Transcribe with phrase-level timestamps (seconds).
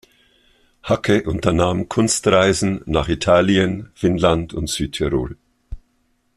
[0.81, 5.37] Hacke unternahm Kunstreisen nach Italien, Finnland und Südtirol.